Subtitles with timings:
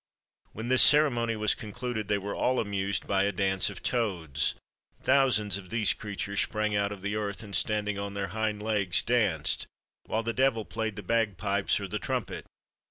[0.53, 4.55] When this ceremony was concluded, they were all amused by a dance of toads.
[5.03, 9.03] Thousands of these creatures sprang out of the earth, and standing on their hind legs,
[9.03, 9.67] danced,
[10.07, 12.47] while the devil played the bagpipes or the trumpet.